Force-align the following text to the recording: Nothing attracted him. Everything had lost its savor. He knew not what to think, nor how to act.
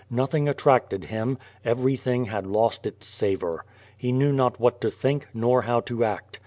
Nothing 0.09 0.49
attracted 0.49 1.03
him. 1.03 1.37
Everything 1.63 2.25
had 2.25 2.47
lost 2.47 2.87
its 2.87 3.05
savor. 3.05 3.63
He 3.95 4.11
knew 4.11 4.33
not 4.33 4.59
what 4.59 4.81
to 4.81 4.89
think, 4.89 5.27
nor 5.31 5.61
how 5.61 5.79
to 5.81 6.03
act. 6.03 6.39